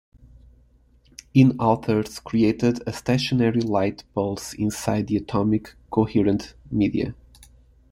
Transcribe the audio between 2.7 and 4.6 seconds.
a stationary light pulse